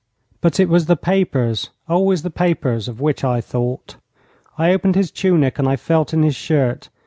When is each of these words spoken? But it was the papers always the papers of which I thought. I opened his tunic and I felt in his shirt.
But 0.41 0.59
it 0.59 0.67
was 0.67 0.87
the 0.87 0.95
papers 0.95 1.69
always 1.87 2.23
the 2.23 2.31
papers 2.31 2.87
of 2.87 2.99
which 2.99 3.23
I 3.23 3.39
thought. 3.39 3.97
I 4.57 4.71
opened 4.73 4.95
his 4.95 5.11
tunic 5.11 5.59
and 5.59 5.67
I 5.67 5.75
felt 5.75 6.11
in 6.11 6.23
his 6.23 6.35
shirt. 6.35 6.89